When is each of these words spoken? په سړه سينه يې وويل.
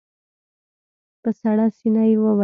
په 1.21 1.29
سړه 1.41 1.65
سينه 1.77 2.03
يې 2.09 2.15
وويل. 2.19 2.39